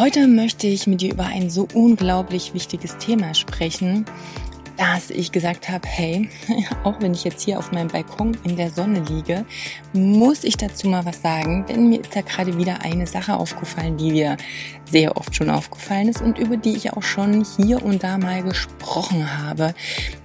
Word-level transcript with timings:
Heute 0.00 0.28
möchte 0.28 0.66
ich 0.66 0.86
mit 0.86 1.02
dir 1.02 1.12
über 1.12 1.26
ein 1.26 1.50
so 1.50 1.68
unglaublich 1.74 2.54
wichtiges 2.54 2.96
Thema 2.96 3.34
sprechen, 3.34 4.06
dass 4.80 5.10
ich 5.10 5.30
gesagt 5.30 5.68
habe, 5.68 5.86
hey, 5.86 6.30
auch 6.84 7.02
wenn 7.02 7.12
ich 7.12 7.22
jetzt 7.24 7.42
hier 7.42 7.58
auf 7.58 7.70
meinem 7.70 7.88
Balkon 7.88 8.34
in 8.44 8.56
der 8.56 8.70
Sonne 8.70 9.00
liege, 9.00 9.44
muss 9.92 10.42
ich 10.42 10.56
dazu 10.56 10.88
mal 10.88 11.04
was 11.04 11.20
sagen, 11.20 11.66
denn 11.68 11.90
mir 11.90 12.00
ist 12.00 12.16
da 12.16 12.22
gerade 12.22 12.56
wieder 12.56 12.80
eine 12.80 13.06
Sache 13.06 13.34
aufgefallen, 13.34 13.98
die 13.98 14.12
mir 14.12 14.38
sehr 14.86 15.18
oft 15.18 15.36
schon 15.36 15.50
aufgefallen 15.50 16.08
ist 16.08 16.22
und 16.22 16.38
über 16.38 16.56
die 16.56 16.74
ich 16.74 16.94
auch 16.94 17.02
schon 17.02 17.44
hier 17.58 17.82
und 17.82 18.02
da 18.02 18.16
mal 18.16 18.42
gesprochen 18.42 19.46
habe, 19.46 19.74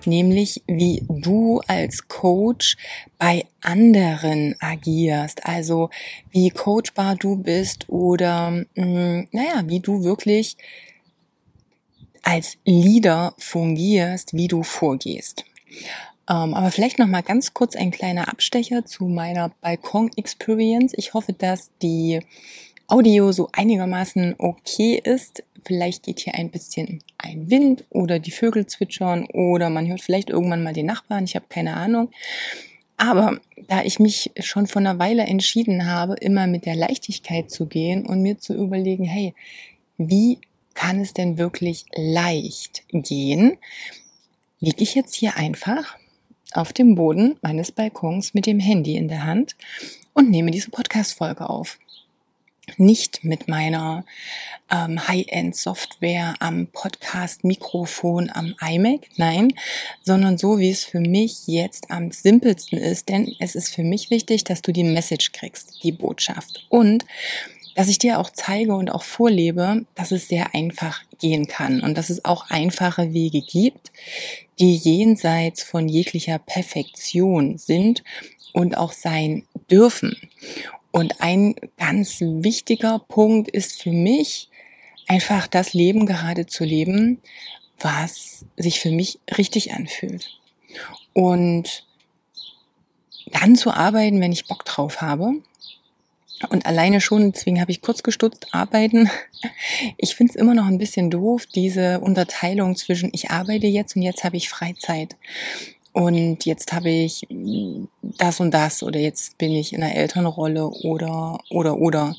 nämlich 0.05 0.63
wie 0.67 1.03
du 1.09 1.59
als 1.67 2.07
Coach 2.07 2.77
bei 3.17 3.43
anderen 3.59 4.55
agierst, 4.61 5.45
also 5.45 5.89
wie 6.31 6.49
coachbar 6.49 7.17
du 7.17 7.35
bist 7.35 7.89
oder 7.89 8.51
mh, 8.75 8.85
mm, 8.85 9.27
naja, 9.33 9.63
wie 9.65 9.81
du 9.81 10.05
wirklich 10.05 10.55
als 12.25 12.57
Leader 12.65 13.33
fungierst, 13.37 14.33
wie 14.33 14.47
du 14.47 14.63
vorgehst. 14.63 15.45
Ähm, 16.27 16.53
aber 16.53 16.71
vielleicht 16.71 16.97
noch 16.97 17.07
mal 17.07 17.21
ganz 17.21 17.53
kurz 17.53 17.75
ein 17.75 17.91
kleiner 17.91 18.27
Abstecher 18.27 18.83
zu 18.83 19.05
meiner 19.05 19.49
Balkon 19.61 20.09
Experience. 20.17 20.93
Ich 20.97 21.13
hoffe, 21.13 21.33
dass 21.33 21.69
die 21.81 22.19
Audio 22.87 23.31
so 23.31 23.49
einigermaßen 23.53 24.35
okay 24.39 24.99
ist. 25.01 25.43
Vielleicht 25.63 26.03
geht 26.03 26.19
hier 26.19 26.35
ein 26.35 26.49
bisschen 26.49 27.03
ein 27.19 27.49
Wind 27.49 27.85
oder 27.89 28.19
die 28.19 28.31
Vögel 28.31 28.65
zwitschern 28.65 29.25
oder 29.27 29.69
man 29.69 29.87
hört 29.87 30.01
vielleicht 30.01 30.29
irgendwann 30.29 30.63
mal 30.63 30.73
den 30.73 30.87
Nachbarn. 30.87 31.25
Ich 31.25 31.35
habe 31.35 31.45
keine 31.47 31.75
Ahnung. 31.75 32.09
Aber 32.97 33.39
da 33.67 33.83
ich 33.83 33.99
mich 33.99 34.31
schon 34.39 34.67
vor 34.67 34.79
einer 34.79 34.99
Weile 34.99 35.23
entschieden 35.23 35.85
habe, 35.85 36.15
immer 36.15 36.47
mit 36.47 36.65
der 36.65 36.75
Leichtigkeit 36.75 37.51
zu 37.51 37.67
gehen 37.67 38.05
und 38.05 38.21
mir 38.21 38.39
zu 38.39 38.53
überlegen, 38.53 39.03
hey, 39.03 39.33
wie 39.97 40.39
kann 40.75 41.01
es 41.01 41.13
denn 41.13 41.37
wirklich 41.37 41.85
leicht 41.95 42.83
gehen, 42.91 43.57
liege 44.59 44.83
ich 44.83 44.93
jetzt 44.93 45.15
hier 45.15 45.35
einfach 45.35 45.97
auf 46.53 46.73
dem 46.73 46.95
Boden 46.95 47.37
meines 47.41 47.71
Balkons 47.71 48.33
mit 48.33 48.45
dem 48.45 48.59
Handy 48.59 48.95
in 48.95 49.07
der 49.07 49.23
Hand 49.23 49.55
und 50.13 50.29
nehme 50.29 50.51
diese 50.51 50.69
Podcast-Folge 50.69 51.49
auf. 51.49 51.79
Nicht 52.77 53.23
mit 53.23 53.47
meiner 53.47 54.05
ähm, 54.71 55.07
High-End-Software 55.07 56.33
am 56.39 56.65
Podcast-Mikrofon 56.67 58.31
am 58.33 58.55
iMac, 58.59 59.01
nein, 59.17 59.53
sondern 60.01 60.39
so, 60.39 60.57
wie 60.57 60.71
es 60.71 60.83
für 60.83 60.99
mich 60.99 61.45
jetzt 61.45 61.91
am 61.91 62.11
simpelsten 62.11 62.79
ist, 62.79 63.09
denn 63.09 63.31
es 63.39 63.53
ist 63.53 63.73
für 63.73 63.83
mich 63.83 64.09
wichtig, 64.09 64.45
dass 64.45 64.63
du 64.63 64.71
die 64.71 64.83
Message 64.83 65.31
kriegst, 65.31 65.83
die 65.83 65.91
Botschaft. 65.91 66.65
Und 66.69 67.05
dass 67.75 67.89
ich 67.89 67.99
dir 67.99 68.19
auch 68.19 68.29
zeige 68.29 68.73
und 68.73 68.89
auch 68.89 69.03
vorlebe, 69.03 69.85
dass 69.93 70.11
es 70.11 70.27
sehr 70.27 70.55
einfach 70.55 71.01
gehen 71.19 71.47
kann 71.47 71.81
und 71.81 71.97
dass 71.97 72.09
es 72.09 72.25
auch 72.25 72.49
einfache 72.49 73.13
Wege 73.13 73.41
gibt, 73.41 73.91
die 74.59 74.75
jenseits 74.75 75.61
von 75.61 75.87
jeglicher 75.87 76.39
Perfektion 76.39 77.57
sind 77.57 78.03
und 78.53 78.77
auch 78.77 78.93
sein 78.93 79.43
dürfen. 79.69 80.15
Und 80.91 81.21
ein 81.21 81.55
ganz 81.77 82.21
wichtiger 82.21 82.99
Punkt 82.99 83.49
ist 83.51 83.81
für 83.81 83.91
mich, 83.91 84.49
einfach 85.07 85.47
das 85.47 85.73
Leben 85.73 86.05
gerade 86.05 86.45
zu 86.45 86.63
leben, 86.63 87.21
was 87.79 88.45
sich 88.55 88.79
für 88.79 88.91
mich 88.91 89.19
richtig 89.37 89.73
anfühlt. 89.73 90.39
Und 91.13 91.85
dann 93.31 93.55
zu 93.55 93.71
arbeiten, 93.71 94.21
wenn 94.21 94.31
ich 94.31 94.47
Bock 94.47 94.65
drauf 94.65 95.01
habe 95.01 95.41
und 96.49 96.65
alleine 96.65 97.01
schon, 97.01 97.31
deswegen 97.31 97.61
habe 97.61 97.71
ich 97.71 97.81
kurz 97.81 98.03
gestutzt, 98.03 98.47
arbeiten. 98.51 99.09
Ich 99.97 100.15
finde 100.15 100.31
es 100.31 100.35
immer 100.35 100.53
noch 100.53 100.65
ein 100.65 100.77
bisschen 100.77 101.09
doof, 101.09 101.45
diese 101.45 101.99
Unterteilung 101.99 102.75
zwischen 102.75 103.09
ich 103.13 103.29
arbeite 103.29 103.67
jetzt 103.67 103.95
und 103.95 104.01
jetzt 104.01 104.23
habe 104.23 104.37
ich 104.37 104.49
Freizeit. 104.49 105.15
Und 105.93 106.43
jetzt 106.45 106.73
habe 106.73 106.89
ich 106.89 107.25
das 108.01 108.41
und 108.41 108.51
das 108.51 108.83
oder 108.83 108.99
jetzt 108.99 109.37
bin 109.37 109.51
ich 109.51 109.71
in 109.71 109.81
einer 109.81 109.95
Elternrolle 109.95 110.67
oder, 110.67 111.39
oder, 111.49 111.77
oder. 111.77 112.15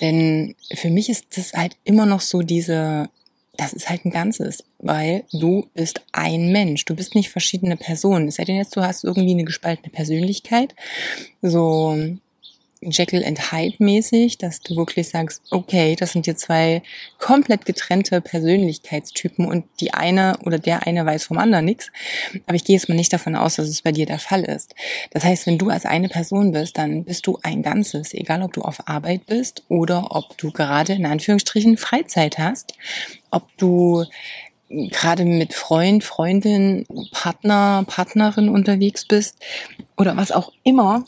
Denn 0.00 0.56
für 0.74 0.90
mich 0.90 1.08
ist 1.08 1.36
das 1.36 1.52
halt 1.52 1.76
immer 1.84 2.04
noch 2.04 2.20
so 2.20 2.42
diese, 2.42 3.08
das 3.56 3.72
ist 3.72 3.88
halt 3.88 4.04
ein 4.04 4.10
Ganzes, 4.10 4.64
weil 4.78 5.24
du 5.32 5.66
bist 5.74 6.02
ein 6.10 6.50
Mensch. 6.50 6.84
Du 6.84 6.96
bist 6.96 7.14
nicht 7.14 7.30
verschiedene 7.30 7.76
Personen. 7.76 8.26
Es 8.26 8.36
sei 8.36 8.44
denn 8.44 8.56
jetzt, 8.56 8.76
du 8.76 8.82
hast 8.82 9.04
irgendwie 9.04 9.32
eine 9.32 9.44
gespaltene 9.44 9.90
Persönlichkeit. 9.90 10.74
So, 11.42 11.96
Jekyll 12.90 13.24
and 13.24 13.52
Hyde 13.52 13.76
mäßig, 13.78 14.38
dass 14.38 14.60
du 14.60 14.76
wirklich 14.76 15.08
sagst, 15.08 15.42
okay, 15.50 15.96
das 15.96 16.12
sind 16.12 16.24
hier 16.24 16.36
zwei 16.36 16.82
komplett 17.18 17.64
getrennte 17.64 18.20
Persönlichkeitstypen 18.20 19.46
und 19.46 19.64
die 19.80 19.94
eine 19.94 20.38
oder 20.44 20.58
der 20.58 20.86
eine 20.86 21.04
weiß 21.04 21.24
vom 21.24 21.38
anderen 21.38 21.64
nichts. 21.64 21.90
Aber 22.46 22.54
ich 22.54 22.64
gehe 22.64 22.76
jetzt 22.76 22.88
mal 22.88 22.94
nicht 22.94 23.12
davon 23.12 23.36
aus, 23.36 23.56
dass 23.56 23.68
es 23.68 23.82
bei 23.82 23.92
dir 23.92 24.06
der 24.06 24.18
Fall 24.18 24.44
ist. 24.44 24.74
Das 25.10 25.24
heißt, 25.24 25.46
wenn 25.46 25.58
du 25.58 25.70
als 25.70 25.84
eine 25.84 26.08
Person 26.08 26.52
bist, 26.52 26.78
dann 26.78 27.04
bist 27.04 27.26
du 27.26 27.38
ein 27.42 27.62
Ganzes, 27.62 28.14
egal 28.14 28.42
ob 28.42 28.52
du 28.52 28.62
auf 28.62 28.88
Arbeit 28.88 29.26
bist 29.26 29.64
oder 29.68 30.14
ob 30.14 30.36
du 30.38 30.50
gerade 30.50 30.94
in 30.94 31.06
Anführungsstrichen 31.06 31.76
Freizeit 31.76 32.38
hast, 32.38 32.74
ob 33.30 33.44
du 33.56 34.04
gerade 34.68 35.24
mit 35.24 35.54
Freund, 35.54 36.02
Freundin, 36.02 36.86
Partner, 37.12 37.84
Partnerin 37.86 38.48
unterwegs 38.48 39.04
bist 39.06 39.38
oder 39.96 40.16
was 40.16 40.32
auch 40.32 40.52
immer 40.64 41.04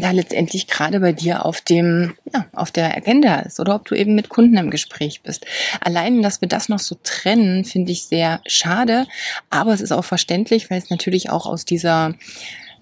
da 0.00 0.10
letztendlich 0.10 0.66
gerade 0.66 1.00
bei 1.00 1.12
dir 1.12 1.44
auf 1.44 1.60
dem, 1.60 2.14
ja, 2.32 2.46
auf 2.52 2.70
der 2.70 2.96
Agenda 2.96 3.40
ist 3.40 3.60
oder 3.60 3.74
ob 3.74 3.86
du 3.86 3.94
eben 3.94 4.14
mit 4.14 4.28
Kunden 4.28 4.56
im 4.56 4.70
Gespräch 4.70 5.22
bist. 5.22 5.46
Allein, 5.80 6.22
dass 6.22 6.40
wir 6.40 6.48
das 6.48 6.68
noch 6.68 6.78
so 6.78 6.96
trennen, 7.02 7.64
finde 7.64 7.92
ich 7.92 8.04
sehr 8.04 8.40
schade, 8.46 9.06
aber 9.50 9.72
es 9.72 9.80
ist 9.80 9.92
auch 9.92 10.04
verständlich, 10.04 10.70
weil 10.70 10.78
es 10.78 10.90
natürlich 10.90 11.30
auch 11.30 11.46
aus 11.46 11.64
dieser, 11.64 12.10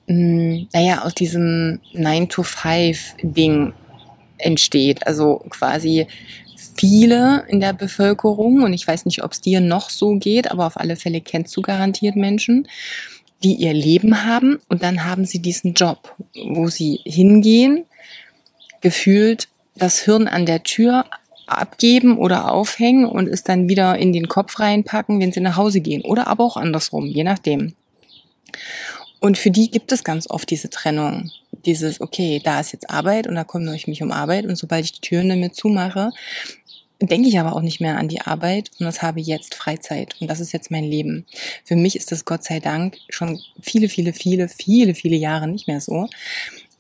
mh, 0.07 0.15
hm, 0.15 0.69
naja, 0.73 1.03
aus 1.03 1.15
diesem 1.15 1.81
9-to-5-Ding 1.95 3.73
entsteht. 4.39 5.07
Also 5.07 5.45
quasi 5.51 6.07
viele 6.79 7.45
in 7.49 7.61
der 7.61 7.73
Bevölkerung, 7.73 8.63
und 8.63 8.73
ich 8.73 8.87
weiß 8.87 9.05
nicht, 9.07 9.23
ob 9.23 9.33
es 9.33 9.41
dir 9.41 9.61
noch 9.61 9.91
so 9.91 10.17
geht, 10.17 10.51
aber 10.51 10.67
auf 10.67 10.77
alle 10.77 10.97
Fälle 10.97 11.21
kennst 11.21 11.57
du 11.57 11.63
garantiert 11.63 12.17
Menschen, 12.17 12.69
die 13.43 13.55
ihr 13.55 13.75
Leben 13.75 14.25
haben 14.25 14.59
und 14.69 14.83
dann 14.83 15.05
haben 15.05 15.25
sie 15.25 15.41
diesen 15.41 15.75
Job, 15.75 16.15
wo 16.35 16.69
sie 16.69 17.01
hingehen, 17.05 17.85
gefühlt 18.81 19.49
das 19.75 20.01
Hirn 20.01 20.27
an 20.27 20.47
der 20.47 20.63
Tür 20.63 21.05
abgeben 21.47 22.19
oder 22.19 22.51
aufhängen 22.51 23.07
und 23.07 23.29
es 23.29 23.43
dann 23.43 23.69
wieder 23.69 23.97
in 23.99 24.13
den 24.13 24.29
Kopf 24.29 24.59
reinpacken, 24.59 25.21
wenn 25.21 25.33
sie 25.33 25.41
nach 25.41 25.57
Hause 25.57 25.81
gehen 25.81 26.03
oder 26.03 26.27
aber 26.27 26.45
auch 26.45 26.57
andersrum, 26.57 27.07
je 27.07 27.25
nachdem. 27.25 27.75
Und 29.21 29.39
für 29.39 29.51
die 29.51 29.71
gibt 29.71 29.93
es 29.93 30.05
ganz 30.05 30.29
oft 30.29 30.51
diese 30.51 30.71
Trennung. 30.71 31.31
Dieses, 31.65 32.01
okay, 32.01 32.41
da 32.43 32.61
ist 32.61 32.73
jetzt 32.73 32.91
Arbeit 32.91 33.27
und 33.27 33.35
da 33.35 33.45
kümmere 33.45 33.75
ich 33.75 33.89
mich 33.89 34.03
um 34.03 34.13
Arbeit 34.13 34.47
und 34.47 34.57
sobald 34.57 34.85
ich 34.85 34.93
die 34.93 35.01
Türen 35.01 35.29
damit 35.29 35.57
zumache, 35.57 36.11
denke 37.01 37.29
ich 37.29 37.39
aber 37.39 37.55
auch 37.55 37.61
nicht 37.61 37.81
mehr 37.81 37.99
an 37.99 38.09
die 38.09 38.21
Arbeit 38.21 38.71
und 38.79 38.87
das 38.87 39.03
habe 39.03 39.21
jetzt 39.21 39.55
Freizeit 39.55 40.15
und 40.21 40.29
das 40.29 40.41
ist 40.41 40.53
jetzt 40.53 40.71
mein 40.71 40.85
Leben. 40.85 41.27
Für 41.65 41.77
mich 41.77 41.97
ist 41.97 42.13
das 42.13 42.25
Gott 42.25 42.45
sei 42.45 42.61
Dank 42.61 42.97
schon 43.09 43.41
viele, 43.61 43.89
viele, 43.89 44.13
viele, 44.13 44.49
viele, 44.49 44.95
viele 44.95 45.17
Jahre 45.17 45.49
nicht 45.49 45.69
mehr 45.69 45.81
so. 45.81 46.09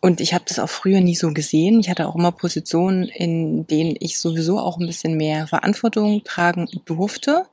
Und 0.00 0.20
ich 0.20 0.34
habe 0.34 0.44
das 0.46 0.58
auch 0.58 0.68
früher 0.68 1.00
nie 1.00 1.16
so 1.16 1.32
gesehen. 1.32 1.80
Ich 1.80 1.90
hatte 1.90 2.06
auch 2.06 2.14
immer 2.14 2.30
Positionen, 2.30 3.04
in 3.04 3.66
denen 3.66 3.96
ich 3.98 4.18
sowieso 4.18 4.58
auch 4.58 4.78
ein 4.78 4.86
bisschen 4.86 5.16
mehr 5.16 5.46
Verantwortung 5.46 6.22
tragen 6.22 6.68
durfte 6.84 7.46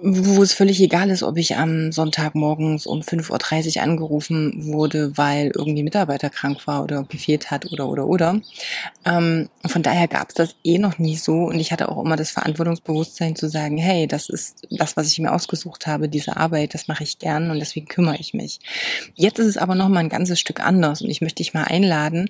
wo 0.00 0.42
es 0.42 0.54
völlig 0.54 0.80
egal 0.80 1.10
ist, 1.10 1.22
ob 1.22 1.36
ich 1.36 1.56
am 1.56 1.92
Sonntag 1.92 2.34
morgens 2.34 2.86
um 2.86 3.00
5.30 3.00 3.76
Uhr 3.76 3.82
angerufen 3.82 4.52
wurde, 4.66 5.16
weil 5.16 5.52
irgendwie 5.54 5.82
Mitarbeiter 5.82 6.30
krank 6.30 6.66
war 6.66 6.82
oder 6.82 7.04
gefehlt 7.04 7.50
hat 7.50 7.70
oder 7.70 7.88
oder 7.88 8.06
oder. 8.06 8.40
Ähm, 9.04 9.48
von 9.66 9.82
daher 9.82 10.08
gab 10.08 10.30
es 10.30 10.34
das 10.34 10.56
eh 10.64 10.78
noch 10.78 10.98
nie 10.98 11.16
so 11.16 11.44
und 11.44 11.60
ich 11.60 11.72
hatte 11.72 11.88
auch 11.88 12.02
immer 12.02 12.16
das 12.16 12.30
Verantwortungsbewusstsein 12.30 13.36
zu 13.36 13.48
sagen, 13.48 13.76
hey, 13.76 14.06
das 14.06 14.28
ist 14.28 14.66
das, 14.70 14.96
was 14.96 15.08
ich 15.08 15.18
mir 15.18 15.32
ausgesucht 15.32 15.86
habe, 15.86 16.08
diese 16.08 16.36
Arbeit, 16.36 16.74
das 16.74 16.88
mache 16.88 17.04
ich 17.04 17.18
gern 17.18 17.50
und 17.50 17.60
deswegen 17.60 17.86
kümmere 17.86 18.16
ich 18.18 18.34
mich. 18.34 18.60
Jetzt 19.14 19.38
ist 19.38 19.46
es 19.46 19.56
aber 19.56 19.74
noch 19.74 19.88
mal 19.88 20.00
ein 20.00 20.08
ganzes 20.08 20.40
Stück 20.40 20.60
anders 20.60 21.02
und 21.02 21.10
ich 21.10 21.20
möchte 21.20 21.42
dich 21.42 21.54
mal 21.54 21.64
einladen, 21.64 22.28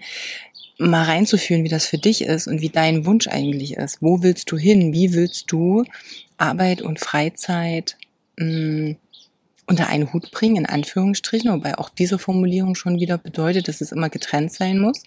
mal 0.79 1.05
reinzuführen, 1.05 1.65
wie 1.65 1.69
das 1.69 1.87
für 1.87 1.99
dich 1.99 2.23
ist 2.23 2.49
und 2.49 2.61
wie 2.61 2.71
dein 2.71 3.07
Wunsch 3.07 3.29
eigentlich 3.29 3.75
ist. 3.75 4.03
Wo 4.03 4.23
willst 4.23 4.51
du 4.51 4.59
hin? 4.59 4.93
Wie 4.93 5.13
willst 5.15 5.51
du 5.53 5.85
Arbeit 6.43 6.83
und 6.83 7.01
Freizeit 7.01 7.97
mh, 8.37 8.47
mm, 8.47 8.97
unter 9.67 9.89
einen 9.89 10.13
Hut 10.13 10.31
bringen, 10.33 10.57
in 10.57 10.67
Anführungsstrichen, 10.67 11.51
wobei 11.53 11.79
auch 11.79 11.89
diese 11.89 12.19
Formulierung 12.19 12.75
schon 12.75 12.99
wieder 12.99 13.17
bedeutet, 13.17 13.69
dass 13.69 13.81
es 13.81 13.93
immer 13.93 14.11
getrennt 14.11 14.53
sein 14.53 14.79
muss. 14.79 15.05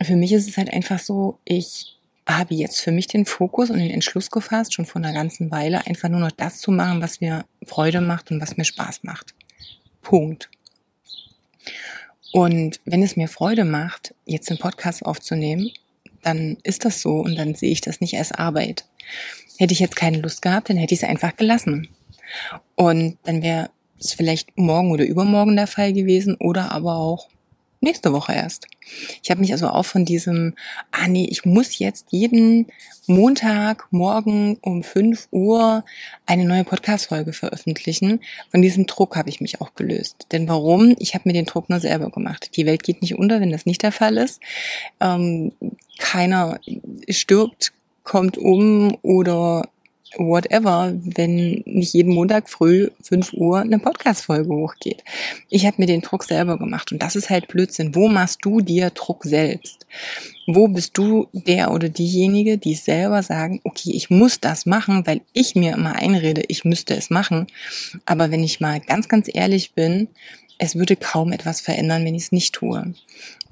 Für 0.00 0.16
mich 0.16 0.32
ist 0.32 0.48
es 0.48 0.56
halt 0.56 0.72
einfach 0.72 0.98
so, 0.98 1.38
ich 1.44 1.96
habe 2.26 2.54
jetzt 2.54 2.80
für 2.80 2.92
mich 2.92 3.06
den 3.06 3.24
Fokus 3.24 3.70
und 3.70 3.78
den 3.78 3.90
Entschluss 3.90 4.30
gefasst, 4.30 4.74
schon 4.74 4.86
vor 4.86 5.00
einer 5.00 5.14
ganzen 5.14 5.50
Weile, 5.50 5.86
einfach 5.86 6.08
nur 6.08 6.20
noch 6.20 6.32
das 6.32 6.58
zu 6.60 6.70
machen, 6.70 7.00
was 7.00 7.20
mir 7.20 7.44
Freude 7.64 8.00
macht 8.00 8.30
und 8.30 8.40
was 8.40 8.56
mir 8.56 8.64
Spaß 8.64 9.04
macht. 9.04 9.34
Punkt. 10.02 10.50
Und 12.32 12.80
wenn 12.84 13.02
es 13.02 13.16
mir 13.16 13.28
Freude 13.28 13.64
macht, 13.64 14.14
jetzt 14.26 14.50
den 14.50 14.58
Podcast 14.58 15.06
aufzunehmen, 15.06 15.70
dann 16.22 16.58
ist 16.64 16.84
das 16.84 17.00
so 17.00 17.20
und 17.20 17.36
dann 17.36 17.54
sehe 17.54 17.70
ich 17.70 17.80
das 17.80 18.00
nicht 18.00 18.16
als 18.18 18.32
Arbeit. 18.32 18.84
Hätte 19.58 19.72
ich 19.72 19.80
jetzt 19.80 19.96
keine 19.96 20.18
Lust 20.18 20.40
gehabt, 20.42 20.70
dann 20.70 20.76
hätte 20.76 20.94
ich 20.94 21.02
es 21.02 21.08
einfach 21.08 21.36
gelassen. 21.36 21.88
Und 22.74 23.18
dann 23.24 23.42
wäre 23.42 23.70
es 23.98 24.12
vielleicht 24.12 24.56
morgen 24.56 24.92
oder 24.92 25.04
übermorgen 25.04 25.56
der 25.56 25.66
Fall 25.66 25.92
gewesen 25.92 26.36
oder 26.36 26.72
aber 26.72 26.96
auch 26.96 27.28
nächste 27.80 28.12
Woche 28.12 28.32
erst. 28.32 28.66
Ich 29.22 29.30
habe 29.30 29.40
mich 29.40 29.52
also 29.52 29.68
auch 29.68 29.84
von 29.84 30.04
diesem, 30.04 30.54
ah 30.90 31.06
nee, 31.08 31.26
ich 31.30 31.44
muss 31.44 31.78
jetzt 31.78 32.06
jeden 32.10 32.66
Montag 33.06 33.86
morgen 33.90 34.56
um 34.60 34.82
5 34.82 35.28
Uhr 35.30 35.84
eine 36.26 36.44
neue 36.44 36.64
Podcast-Folge 36.64 37.32
veröffentlichen. 37.32 38.20
Von 38.50 38.62
diesem 38.62 38.86
Druck 38.86 39.16
habe 39.16 39.28
ich 39.28 39.40
mich 39.40 39.60
auch 39.60 39.74
gelöst. 39.74 40.26
Denn 40.32 40.48
warum? 40.48 40.94
Ich 40.98 41.14
habe 41.14 41.28
mir 41.28 41.34
den 41.34 41.46
Druck 41.46 41.70
nur 41.70 41.80
selber 41.80 42.10
gemacht. 42.10 42.56
Die 42.56 42.66
Welt 42.66 42.82
geht 42.82 43.02
nicht 43.02 43.14
unter, 43.16 43.40
wenn 43.40 43.52
das 43.52 43.66
nicht 43.66 43.82
der 43.82 43.92
Fall 43.92 44.16
ist. 44.16 44.40
Ähm, 45.00 45.52
keiner 45.98 46.58
stirbt, 47.08 47.72
kommt 48.08 48.38
um 48.38 48.96
oder 49.02 49.68
whatever, 50.16 50.94
wenn 50.96 51.62
nicht 51.66 51.92
jeden 51.92 52.14
Montag 52.14 52.48
früh 52.48 52.88
5 53.02 53.34
Uhr 53.34 53.60
eine 53.60 53.78
Podcast-Folge 53.78 54.48
hochgeht. 54.48 55.04
Ich 55.50 55.66
habe 55.66 55.76
mir 55.78 55.86
den 55.86 56.00
Druck 56.00 56.24
selber 56.24 56.58
gemacht 56.58 56.90
und 56.90 57.02
das 57.02 57.14
ist 57.14 57.28
halt 57.28 57.48
Blödsinn. 57.48 57.94
Wo 57.94 58.08
machst 58.08 58.38
du 58.42 58.60
dir 58.62 58.88
Druck 58.88 59.24
selbst? 59.24 59.86
Wo 60.46 60.68
bist 60.68 60.96
du 60.96 61.28
der 61.32 61.70
oder 61.72 61.90
diejenige, 61.90 62.56
die 62.56 62.74
selber 62.74 63.22
sagen, 63.22 63.60
okay, 63.64 63.90
ich 63.92 64.08
muss 64.08 64.40
das 64.40 64.64
machen, 64.64 65.06
weil 65.06 65.20
ich 65.34 65.54
mir 65.54 65.74
immer 65.74 65.96
einrede, 65.96 66.42
ich 66.48 66.64
müsste 66.64 66.96
es 66.96 67.10
machen. 67.10 67.46
Aber 68.06 68.30
wenn 68.30 68.42
ich 68.42 68.60
mal 68.60 68.80
ganz, 68.80 69.08
ganz 69.08 69.28
ehrlich 69.30 69.74
bin, 69.74 70.08
es 70.58 70.74
würde 70.74 70.96
kaum 70.96 71.32
etwas 71.32 71.60
verändern, 71.60 72.04
wenn 72.04 72.14
ich 72.14 72.24
es 72.24 72.32
nicht 72.32 72.54
tue. 72.54 72.94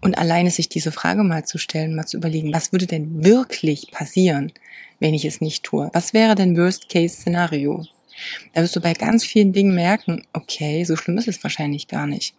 Und 0.00 0.18
alleine 0.18 0.50
sich 0.50 0.68
diese 0.68 0.92
Frage 0.92 1.22
mal 1.22 1.44
zu 1.44 1.58
stellen, 1.58 1.94
mal 1.94 2.06
zu 2.06 2.16
überlegen, 2.16 2.52
was 2.52 2.72
würde 2.72 2.86
denn 2.86 3.24
wirklich 3.24 3.90
passieren, 3.90 4.52
wenn 5.00 5.14
ich 5.14 5.24
es 5.24 5.40
nicht 5.40 5.62
tue? 5.62 5.88
Was 5.92 6.12
wäre 6.12 6.34
denn 6.34 6.56
Worst-Case-Szenario? 6.56 7.84
Da 8.54 8.62
wirst 8.62 8.76
du 8.76 8.80
bei 8.80 8.92
ganz 8.92 9.24
vielen 9.24 9.52
Dingen 9.52 9.74
merken, 9.74 10.22
okay, 10.32 10.84
so 10.84 10.96
schlimm 10.96 11.18
ist 11.18 11.28
es 11.28 11.42
wahrscheinlich 11.42 11.88
gar 11.88 12.06
nicht. 12.06 12.34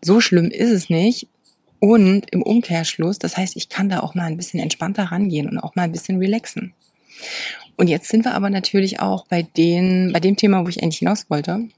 So 0.00 0.20
schlimm 0.20 0.50
ist 0.50 0.70
es 0.70 0.88
nicht. 0.88 1.28
Und 1.78 2.30
im 2.30 2.42
Umkehrschluss, 2.42 3.18
das 3.18 3.36
heißt, 3.36 3.56
ich 3.56 3.68
kann 3.68 3.88
da 3.88 4.00
auch 4.00 4.14
mal 4.14 4.24
ein 4.24 4.36
bisschen 4.36 4.60
entspannter 4.60 5.04
rangehen 5.04 5.48
und 5.48 5.58
auch 5.58 5.74
mal 5.74 5.82
ein 5.82 5.92
bisschen 5.92 6.18
relaxen. 6.18 6.74
Und 7.76 7.88
jetzt 7.88 8.08
sind 8.08 8.24
wir 8.24 8.34
aber 8.34 8.50
natürlich 8.50 9.00
auch 9.00 9.26
bei 9.26 9.42
den, 9.42 10.12
bei 10.12 10.20
dem 10.20 10.36
Thema, 10.36 10.64
wo 10.64 10.68
ich 10.68 10.82
eigentlich 10.82 10.98
hinaus 10.98 11.30
wollte. 11.30 11.68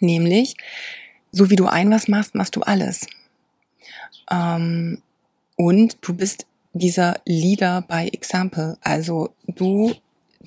Nämlich, 0.00 0.56
so 1.34 1.50
wie 1.50 1.56
du 1.56 1.66
ein 1.66 1.90
was 1.90 2.08
machst, 2.08 2.34
machst 2.34 2.54
du 2.56 2.62
alles. 2.62 3.06
Ähm, 4.30 5.02
und 5.56 5.98
du 6.00 6.14
bist 6.14 6.46
dieser 6.72 7.20
Leader 7.26 7.82
by 7.82 8.08
Example. 8.08 8.78
Also 8.82 9.30
du 9.46 9.92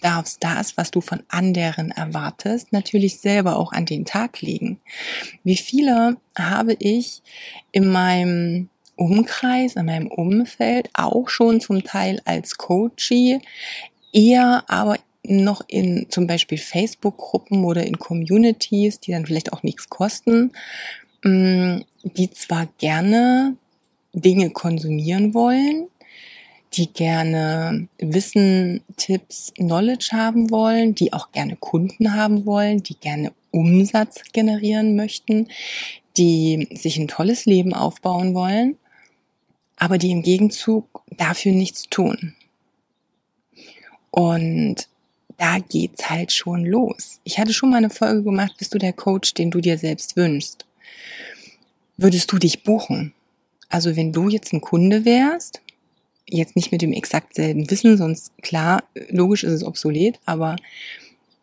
darfst 0.02 0.44
das, 0.44 0.78
was 0.78 0.92
du 0.92 1.02
von 1.02 1.24
anderen 1.28 1.92
erwartest, 1.92 2.72
natürlich 2.72 3.20
selber 3.20 3.58
auch 3.58 3.74
an 3.74 3.86
den 3.86 4.06
Tag 4.06 4.42
legen. 4.42 4.80
Wie 5.44 5.58
viele 5.58 6.18
habe 6.38 6.76
ich 6.80 7.22
in 7.72 7.90
meinem 7.90 8.70
Umkreis, 8.96 9.76
in 9.76 9.86
meinem 9.86 10.08
Umfeld 10.08 10.90
auch 10.94 11.30
schon 11.30 11.60
zum 11.60 11.84
Teil 11.84 12.22
als 12.26 12.58
Coachie, 12.58 13.40
eher 14.14 14.64
aber 14.68 14.98
noch 15.28 15.62
in 15.68 16.08
zum 16.10 16.28
Beispiel 16.28 16.58
Facebook-Gruppen 16.58 17.64
oder 17.64 17.86
in 17.86 18.00
Communities, 18.00 19.00
die 19.00 19.12
dann 19.12 19.26
vielleicht 19.26 19.54
auch 19.54 19.64
nichts 19.64 19.90
kosten, 19.90 20.52
mm, 21.24 21.80
die 22.04 22.32
zwar 22.32 22.68
gerne 22.78 23.56
Dinge 24.14 24.50
konsumieren 24.50 25.34
wollen, 25.34 25.88
die 26.74 26.92
gerne 26.92 27.88
Wissen, 28.00 28.82
Tipps, 28.98 29.54
Knowledge 29.56 30.10
haben 30.12 30.50
wollen, 30.52 30.96
die 30.96 31.14
auch 31.14 31.32
gerne 31.32 31.56
Kunden 31.56 32.14
haben 32.14 32.46
wollen, 32.46 32.84
die 32.84 32.96
gerne 32.96 33.32
Umsatz 33.52 34.22
generieren 34.34 34.96
möchten, 34.96 35.48
die 36.18 36.68
sich 36.72 36.98
ein 36.98 37.08
tolles 37.08 37.46
Leben 37.46 37.74
aufbauen 37.74 38.34
wollen, 38.34 38.78
aber 39.78 39.98
die 39.98 40.12
im 40.12 40.24
Gegenzug 40.24 41.04
dafür 41.12 41.52
nichts 41.52 41.90
tun. 41.90 42.36
Und 44.12 44.88
da 45.38 45.60
geht's 45.60 46.10
halt 46.10 46.32
schon 46.32 46.66
los. 46.66 47.20
Ich 47.24 47.40
hatte 47.40 47.54
schon 47.54 47.70
mal 47.70 47.78
eine 47.78 47.90
Folge 47.90 48.24
gemacht, 48.24 48.56
bist 48.58 48.74
du 48.74 48.78
der 48.78 48.94
Coach, 48.94 49.34
den 49.34 49.52
du 49.52 49.62
dir 49.62 49.78
selbst 49.78 50.16
wünschst? 50.16 50.66
Würdest 51.98 52.32
du 52.32 52.38
dich 52.38 52.64
buchen? 52.64 53.14
Also 53.70 53.96
wenn 53.96 54.12
du 54.12 54.30
jetzt 54.30 54.54
ein 54.54 54.62
Kunde 54.62 55.06
wärst, 55.06 55.62
jetzt 56.30 56.56
nicht 56.56 56.72
mit 56.72 56.82
dem 56.82 56.94
exakt 56.94 57.36
selben 57.36 57.70
Wissen, 57.70 57.98
sonst 57.98 58.32
klar, 58.42 58.84
logisch 59.10 59.44
ist 59.44 59.54
es 59.54 59.64
obsolet, 59.64 60.20
aber 60.26 60.56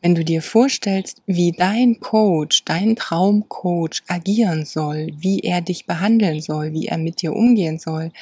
wenn 0.05 0.15
du 0.15 0.23
dir 0.23 0.43
vorstellst, 0.43 1.23
wie 1.25 1.53
dein 1.53 1.99
Coach, 1.99 2.65
dein 2.67 2.95
Traumcoach 2.95 4.03
agieren 4.07 4.67
soll, 4.67 5.09
wie 5.17 5.41
er 5.41 5.63
dich 5.63 5.87
behandeln 5.87 6.43
soll, 6.43 6.75
wie 6.75 6.89
er 6.89 6.99
mit 6.99 7.23
dir 7.23 7.35
umgehen 7.35 7.79
soll, 7.79 8.13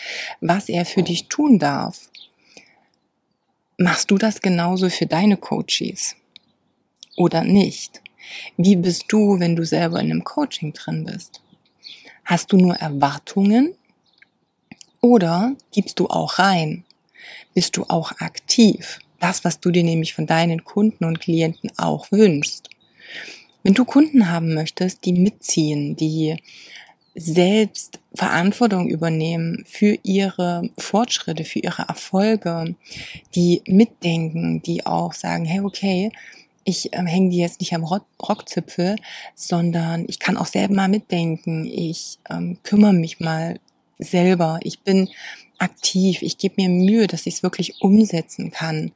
was 0.41 0.69
er 0.69 0.85
für 0.85 1.03
dich 1.03 1.27
tun 1.27 1.59
darf, 1.59 2.09
machst 3.83 4.11
du 4.11 4.19
das 4.19 4.41
genauso 4.41 4.89
für 4.89 5.07
deine 5.07 5.37
Coaches 5.37 6.17
oder 7.17 7.43
nicht? 7.43 8.01
Wie 8.57 8.77
bist 8.77 9.05
du, 9.09 9.41
wenn 9.41 9.57
du 9.57 9.65
selber 9.65 10.01
in 10.01 10.11
einem 10.11 10.25
Coaching 10.25 10.73
drin 10.73 11.05
bist? 11.05 11.43
Hast 12.25 12.53
du 12.53 12.57
nur 12.57 12.77
Erwartungen 12.77 13.75
oder 15.01 15.55
gibst 15.73 15.99
du 15.99 16.07
auch 16.07 16.39
rein? 16.39 16.85
Bist 17.55 17.77
du 17.77 17.85
auch 17.89 18.13
aktiv? 18.21 19.01
Das, 19.21 19.45
was 19.45 19.61
du 19.61 19.71
dir 19.71 19.85
nämlich 19.85 20.15
von 20.15 20.27
deinen 20.27 20.65
Kunden 20.65 21.05
und 21.05 21.21
Klienten 21.21 21.71
auch 21.77 22.11
wünschst. 22.11 22.71
Wenn 23.63 23.75
du 23.75 23.85
Kunden 23.85 24.29
haben 24.29 24.55
möchtest, 24.55 25.05
die 25.05 25.13
mitziehen, 25.13 25.95
die 25.95 26.37
selbst 27.15 28.01
Verantwortung 28.15 28.89
übernehmen 28.89 29.65
für 29.67 29.99
ihre 30.03 30.71
Fortschritte, 30.79 31.45
für 31.45 31.59
ihre 31.59 31.83
Erfolge, 31.83 32.75
die 33.35 33.63
mitdenken, 33.67 34.63
die 34.63 34.87
auch 34.87 35.13
sagen, 35.13 35.45
hey, 35.45 35.61
okay, 35.61 36.11
ich 36.65 36.93
äh, 36.93 37.05
hänge 37.05 37.31
die 37.31 37.39
jetzt 37.39 37.61
nicht 37.61 37.75
am 37.75 37.85
Rockzipfel, 37.85 38.97
sondern 39.35 40.05
ich 40.09 40.19
kann 40.19 40.37
auch 40.37 40.47
selber 40.47 40.75
mal 40.75 40.89
mitdenken. 40.89 41.67
Ich 41.67 42.19
ähm, 42.31 42.59
kümmere 42.63 42.93
mich 42.93 43.21
mal 43.21 43.59
selber. 43.99 44.61
Ich 44.63 44.81
bin 44.81 45.09
aktiv. 45.59 46.23
Ich 46.23 46.39
gebe 46.39 46.55
mir 46.63 46.69
Mühe, 46.69 47.07
dass 47.07 47.27
ich 47.27 47.35
es 47.35 47.43
wirklich 47.43 47.81
umsetzen 47.81 48.51
kann. 48.51 48.93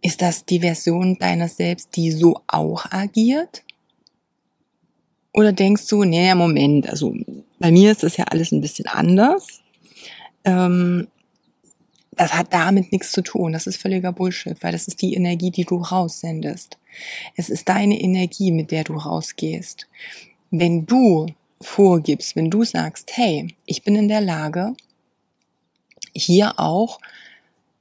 Ist 0.00 0.22
das 0.22 0.44
die 0.44 0.60
Version 0.60 1.18
deiner 1.18 1.48
selbst, 1.48 1.96
die 1.96 2.10
so 2.10 2.40
auch 2.46 2.86
agiert? 2.90 3.62
Oder 5.34 5.52
denkst 5.52 5.88
du, 5.88 6.04
nee, 6.04 6.32
Moment, 6.34 6.88
also 6.88 7.14
bei 7.58 7.72
mir 7.72 7.90
ist 7.90 8.04
das 8.04 8.16
ja 8.16 8.24
alles 8.24 8.52
ein 8.52 8.60
bisschen 8.60 8.86
anders. 8.86 9.60
Ähm, 10.44 11.08
das 12.12 12.34
hat 12.34 12.52
damit 12.52 12.92
nichts 12.92 13.10
zu 13.10 13.20
tun. 13.20 13.52
Das 13.52 13.66
ist 13.66 13.82
völliger 13.82 14.12
Bullshit, 14.12 14.56
weil 14.62 14.70
das 14.70 14.86
ist 14.86 15.02
die 15.02 15.14
Energie, 15.14 15.50
die 15.50 15.64
du 15.64 15.76
raussendest. 15.76 16.78
Es 17.36 17.50
ist 17.50 17.68
deine 17.68 18.00
Energie, 18.00 18.52
mit 18.52 18.70
der 18.70 18.84
du 18.84 18.94
rausgehst. 18.94 19.88
Wenn 20.52 20.86
du 20.86 21.26
vorgibst, 21.60 22.36
wenn 22.36 22.50
du 22.50 22.62
sagst, 22.62 23.16
hey, 23.16 23.48
ich 23.66 23.82
bin 23.82 23.96
in 23.96 24.06
der 24.06 24.20
Lage, 24.20 24.74
hier 26.14 26.60
auch 26.60 27.00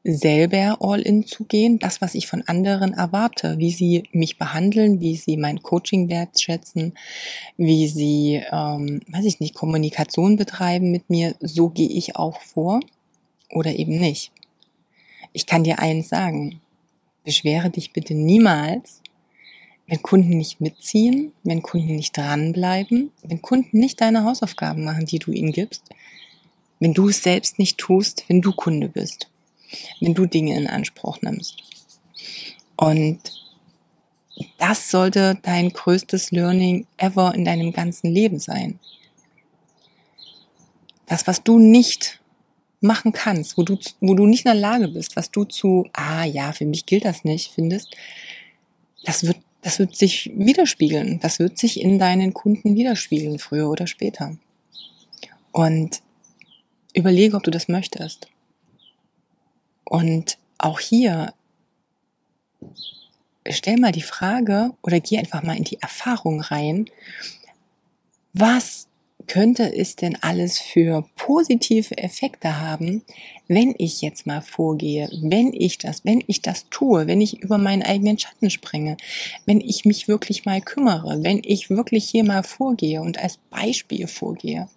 selber 0.03 0.77
all 0.81 1.01
in 1.01 1.25
zu 1.25 1.45
gehen, 1.45 1.79
das, 1.79 2.01
was 2.01 2.15
ich 2.15 2.27
von 2.27 2.43
anderen 2.45 2.93
erwarte, 2.93 3.57
wie 3.57 3.71
sie 3.71 4.03
mich 4.11 4.37
behandeln, 4.37 4.99
wie 4.99 5.15
sie 5.15 5.37
mein 5.37 5.61
Coaching 5.63 6.09
wertschätzen, 6.09 6.93
wie 7.55 7.87
sie, 7.87 8.43
ähm, 8.51 9.01
weiß 9.07 9.25
ich 9.25 9.39
nicht, 9.39 9.55
Kommunikation 9.55 10.35
betreiben 10.35 10.91
mit 10.91 11.09
mir, 11.09 11.35
so 11.39 11.69
gehe 11.69 11.89
ich 11.89 12.17
auch 12.17 12.41
vor 12.41 12.81
oder 13.49 13.73
eben 13.73 13.97
nicht. 13.97 14.31
Ich 15.31 15.45
kann 15.45 15.63
dir 15.63 15.79
eins 15.79 16.09
sagen, 16.09 16.59
beschwere 17.23 17.69
dich 17.69 17.93
bitte 17.93 18.13
niemals, 18.13 19.01
wenn 19.87 20.01
Kunden 20.01 20.37
nicht 20.37 20.59
mitziehen, 20.59 21.31
wenn 21.43 21.61
Kunden 21.61 21.95
nicht 21.95 22.17
dranbleiben, 22.17 23.11
wenn 23.21 23.41
Kunden 23.41 23.79
nicht 23.79 24.01
deine 24.01 24.23
Hausaufgaben 24.25 24.83
machen, 24.83 25.05
die 25.05 25.19
du 25.19 25.31
ihnen 25.31 25.51
gibst, 25.51 25.83
wenn 26.79 26.93
du 26.93 27.09
es 27.09 27.23
selbst 27.23 27.59
nicht 27.59 27.77
tust, 27.77 28.25
wenn 28.27 28.41
du 28.41 28.51
Kunde 28.51 28.89
bist, 28.89 29.29
wenn 29.99 30.13
du 30.13 30.25
Dinge 30.25 30.55
in 30.57 30.67
Anspruch 30.67 31.21
nimmst. 31.21 31.57
Und 32.75 33.19
das 34.57 34.89
sollte 34.89 35.37
dein 35.43 35.69
größtes 35.69 36.31
Learning 36.31 36.87
ever 36.97 37.33
in 37.35 37.45
deinem 37.45 37.71
ganzen 37.71 38.11
Leben 38.11 38.39
sein. 38.39 38.79
Das, 41.05 41.27
was 41.27 41.43
du 41.43 41.59
nicht 41.59 42.19
machen 42.81 43.13
kannst, 43.13 43.57
wo 43.57 43.63
du, 43.63 43.77
wo 44.01 44.13
du 44.13 44.25
nicht 44.25 44.45
in 44.45 44.51
der 44.51 44.59
Lage 44.59 44.87
bist, 44.89 45.15
was 45.15 45.31
du 45.31 45.45
zu, 45.45 45.87
ah 45.93 46.25
ja, 46.25 46.51
für 46.51 46.65
mich 46.65 46.85
gilt 46.85 47.05
das 47.05 47.23
nicht, 47.23 47.51
findest, 47.51 47.95
das 49.05 49.25
wird, 49.25 49.37
das 49.61 49.79
wird 49.79 49.95
sich 49.95 50.31
widerspiegeln. 50.35 51.19
Das 51.21 51.39
wird 51.39 51.57
sich 51.57 51.79
in 51.79 51.99
deinen 51.99 52.33
Kunden 52.33 52.75
widerspiegeln, 52.75 53.39
früher 53.39 53.69
oder 53.69 53.87
später. 53.87 54.37
Und 55.51 56.01
überlege, 56.93 57.37
ob 57.37 57.43
du 57.43 57.51
das 57.51 57.67
möchtest. 57.67 58.27
Und 59.85 60.37
auch 60.57 60.79
hier 60.79 61.33
stell 63.49 63.77
mal 63.77 63.91
die 63.91 64.01
Frage 64.01 64.71
oder 64.81 64.99
geh 64.99 65.17
einfach 65.17 65.43
mal 65.43 65.57
in 65.57 65.63
die 65.63 65.81
Erfahrung 65.81 66.41
rein. 66.41 66.89
Was 68.33 68.87
könnte 69.27 69.73
es 69.75 69.95
denn 69.95 70.17
alles 70.21 70.59
für 70.59 71.07
positive 71.15 71.97
Effekte 71.97 72.59
haben, 72.59 73.03
wenn 73.47 73.73
ich 73.77 74.01
jetzt 74.01 74.25
mal 74.25 74.41
vorgehe, 74.41 75.09
wenn 75.21 75.53
ich 75.53 75.77
das, 75.77 76.03
wenn 76.03 76.23
ich 76.27 76.41
das 76.41 76.67
tue, 76.69 77.07
wenn 77.07 77.21
ich 77.21 77.41
über 77.41 77.57
meinen 77.57 77.83
eigenen 77.83 78.19
Schatten 78.19 78.49
springe, 78.49 78.97
wenn 79.45 79.61
ich 79.61 79.85
mich 79.85 80.07
wirklich 80.07 80.45
mal 80.45 80.61
kümmere, 80.61 81.23
wenn 81.23 81.41
ich 81.43 81.69
wirklich 81.69 82.09
hier 82.09 82.23
mal 82.23 82.43
vorgehe 82.43 83.01
und 83.01 83.17
als 83.17 83.37
Beispiel 83.49 84.07
vorgehe. 84.07 84.67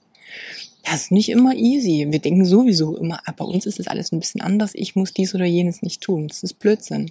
Das 0.86 1.02
ist 1.02 1.10
nicht 1.10 1.30
immer 1.30 1.52
easy. 1.52 2.06
Wir 2.10 2.20
denken 2.20 2.44
sowieso 2.44 2.96
immer, 2.96 3.20
ah, 3.24 3.32
bei 3.36 3.44
uns 3.44 3.66
ist 3.66 3.80
es 3.80 3.88
alles 3.88 4.12
ein 4.12 4.20
bisschen 4.20 4.40
anders. 4.40 4.70
Ich 4.74 4.94
muss 4.94 5.12
dies 5.12 5.34
oder 5.34 5.44
jenes 5.44 5.82
nicht 5.82 6.00
tun. 6.00 6.28
Das 6.28 6.44
ist 6.44 6.60
Blödsinn. 6.60 7.10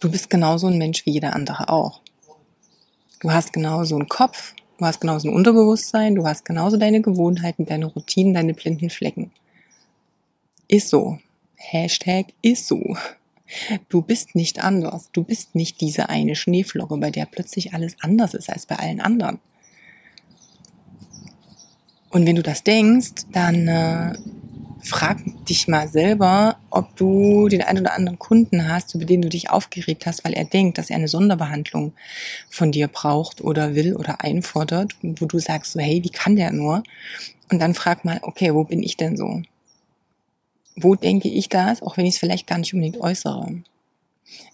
Du 0.00 0.10
bist 0.10 0.30
genauso 0.30 0.66
ein 0.66 0.78
Mensch 0.78 1.06
wie 1.06 1.12
jeder 1.12 1.32
andere 1.32 1.68
auch. 1.68 2.00
Du 3.20 3.30
hast 3.30 3.52
genauso 3.52 3.94
einen 3.94 4.08
Kopf, 4.08 4.54
du 4.78 4.84
hast 4.84 5.00
genauso 5.00 5.28
ein 5.28 5.34
Unterbewusstsein, 5.34 6.16
du 6.16 6.26
hast 6.26 6.44
genauso 6.44 6.76
deine 6.76 7.02
Gewohnheiten, 7.02 7.66
deine 7.66 7.86
Routinen, 7.86 8.34
deine 8.34 8.54
blinden 8.54 8.90
Flecken. 8.90 9.30
Ist 10.66 10.88
so. 10.88 11.18
Hashtag 11.54 12.32
ist 12.42 12.66
so. 12.66 12.96
Du 13.88 14.02
bist 14.02 14.34
nicht 14.34 14.64
anders. 14.64 15.10
Du 15.12 15.22
bist 15.22 15.54
nicht 15.54 15.80
diese 15.80 16.08
eine 16.08 16.34
Schneeflocke, 16.34 16.96
bei 16.96 17.10
der 17.10 17.26
plötzlich 17.26 17.74
alles 17.74 17.94
anders 18.00 18.34
ist 18.34 18.50
als 18.50 18.66
bei 18.66 18.76
allen 18.76 19.00
anderen. 19.00 19.38
Und 22.10 22.26
wenn 22.26 22.36
du 22.36 22.42
das 22.42 22.64
denkst, 22.64 23.26
dann 23.32 23.68
äh, 23.68 24.14
frag 24.82 25.18
dich 25.48 25.68
mal 25.68 25.88
selber, 25.88 26.56
ob 26.70 26.96
du 26.96 27.48
den 27.48 27.62
einen 27.62 27.80
oder 27.80 27.94
anderen 27.94 28.18
Kunden 28.18 28.68
hast, 28.68 28.94
über 28.94 29.04
den 29.04 29.22
du 29.22 29.28
dich 29.28 29.50
aufgeregt 29.50 30.06
hast, 30.06 30.24
weil 30.24 30.32
er 30.32 30.44
denkt, 30.44 30.78
dass 30.78 30.90
er 30.90 30.96
eine 30.96 31.08
Sonderbehandlung 31.08 31.92
von 32.48 32.72
dir 32.72 32.88
braucht 32.88 33.40
oder 33.40 33.74
will 33.74 33.94
oder 33.94 34.22
einfordert, 34.22 34.94
wo 35.02 35.26
du 35.26 35.38
sagst 35.38 35.72
so, 35.72 35.80
hey, 35.80 36.02
wie 36.02 36.10
kann 36.10 36.36
der 36.36 36.52
nur? 36.52 36.82
Und 37.50 37.60
dann 37.60 37.74
frag 37.74 38.04
mal, 38.04 38.20
okay, 38.22 38.54
wo 38.54 38.64
bin 38.64 38.82
ich 38.82 38.96
denn 38.96 39.16
so? 39.16 39.42
Wo 40.76 40.94
denke 40.94 41.28
ich 41.28 41.48
das, 41.48 41.82
auch 41.82 41.96
wenn 41.96 42.06
ich 42.06 42.14
es 42.14 42.20
vielleicht 42.20 42.46
gar 42.46 42.58
nicht 42.58 42.72
unbedingt 42.72 43.00
äußere? 43.00 43.62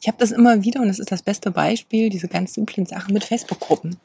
Ich 0.01 0.09
habe 0.09 0.19
das 0.19 0.33
immer 0.33 0.63
wieder 0.63 0.81
und 0.81 0.89
das 0.89 0.99
ist 0.99 1.13
das 1.13 1.23
beste 1.23 1.51
Beispiel, 1.51 2.09
diese 2.09 2.29
ganz 2.29 2.55
simplen 2.55 2.87
Sachen 2.87 3.13
mit 3.13 3.25
Facebook-Gruppen. 3.25 3.97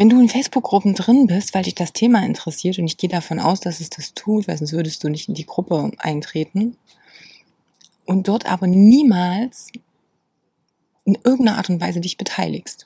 Wenn 0.00 0.08
du 0.08 0.18
in 0.18 0.30
Facebook-Gruppen 0.30 0.94
drin 0.94 1.26
bist, 1.26 1.52
weil 1.52 1.64
dich 1.64 1.74
das 1.74 1.92
Thema 1.92 2.24
interessiert, 2.24 2.78
und 2.78 2.86
ich 2.86 2.96
gehe 2.96 3.10
davon 3.10 3.38
aus, 3.38 3.60
dass 3.60 3.80
es 3.80 3.90
das 3.90 4.14
tut, 4.14 4.48
weil 4.48 4.56
sonst 4.56 4.72
würdest 4.72 5.04
du 5.04 5.10
nicht 5.10 5.28
in 5.28 5.34
die 5.34 5.44
Gruppe 5.44 5.92
eintreten, 5.98 6.78
und 8.06 8.26
dort 8.26 8.50
aber 8.50 8.66
niemals 8.66 9.66
in 11.04 11.18
irgendeiner 11.22 11.58
Art 11.58 11.68
und 11.68 11.82
Weise 11.82 12.00
dich 12.00 12.16
beteiligst, 12.16 12.84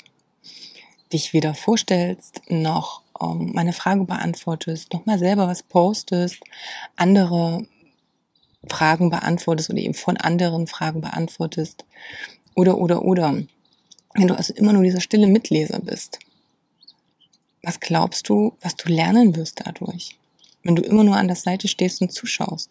dich 1.13 1.33
weder 1.33 1.55
vorstellst, 1.55 2.41
noch 2.49 3.03
ähm, 3.23 3.53
meine 3.55 3.73
Frage 3.73 4.03
beantwortest, 4.03 4.93
noch 4.93 5.07
mal 5.07 5.21
selber 5.21 5.47
was 5.47 5.63
postest, 5.63 6.41
andere 6.97 7.65
Fragen 8.67 9.11
beantwortest 9.11 9.71
oder 9.71 9.79
eben 9.79 9.95
von 9.95 10.17
anderen 10.17 10.67
Fragen 10.67 11.01
beantwortest, 11.01 11.85
oder, 12.57 12.77
oder, 12.77 13.05
oder. 13.05 13.41
Wenn 14.15 14.27
du 14.27 14.35
also 14.35 14.53
immer 14.55 14.73
nur 14.73 14.83
dieser 14.83 15.01
stille 15.01 15.29
Mitleser 15.29 15.79
bist, 15.79 16.19
was 17.65 17.81
glaubst 17.81 18.29
du, 18.29 18.57
was 18.61 18.77
du 18.77 18.89
lernen 18.89 19.37
wirst 19.37 19.63
dadurch, 19.65 20.17
wenn 20.63 20.77
du 20.77 20.83
immer 20.83 21.05
nur 21.05 21.17
an 21.17 21.29
der 21.29 21.37
Seite 21.37 21.69
stehst 21.69 22.01
und 22.01 22.13
zuschaust? 22.13 22.71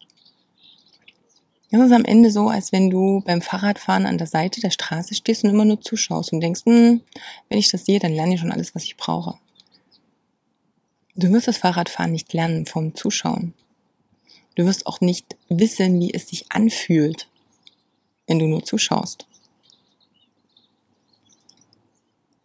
Es 1.70 1.80
ist 1.80 1.92
am 1.92 2.04
Ende 2.04 2.30
so, 2.30 2.48
als 2.48 2.70
wenn 2.70 2.88
du 2.88 3.20
beim 3.26 3.42
Fahrradfahren 3.42 4.06
an 4.06 4.16
der 4.16 4.28
Seite 4.28 4.60
der 4.60 4.70
Straße 4.70 5.14
stehst 5.14 5.42
und 5.42 5.50
immer 5.50 5.64
nur 5.64 5.80
zuschaust 5.80 6.32
und 6.32 6.40
denkst, 6.40 6.64
hm, 6.64 7.00
wenn 7.48 7.58
ich 7.58 7.70
das 7.70 7.84
sehe, 7.84 7.98
dann 7.98 8.12
lerne 8.12 8.34
ich 8.34 8.40
schon 8.40 8.52
alles, 8.52 8.76
was 8.76 8.84
ich 8.84 8.96
brauche. 8.96 9.34
Du 11.16 11.32
wirst 11.32 11.48
das 11.48 11.58
Fahrradfahren 11.58 12.12
nicht 12.12 12.32
lernen 12.32 12.66
vom 12.66 12.94
Zuschauen. 12.94 13.54
Du 14.54 14.66
wirst 14.66 14.86
auch 14.86 15.00
nicht 15.00 15.36
wissen, 15.48 15.98
wie 16.00 16.14
es 16.14 16.28
sich 16.28 16.52
anfühlt, 16.52 17.28
wenn 18.28 18.38
du 18.38 18.46
nur 18.46 18.64
zuschaust. 18.64 19.26